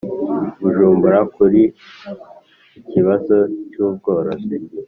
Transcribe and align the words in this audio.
Bujumbura 0.61 1.19
Kuri 1.35 1.61
Ikibazo 2.79 3.37
Cy 3.69 3.77
Ubworozi 3.85 4.55